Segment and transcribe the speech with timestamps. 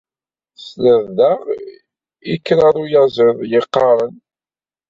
[0.55, 1.39] Tesliḍ daɣ
[2.33, 4.15] i kra uyaziḍ yeɣɣaren?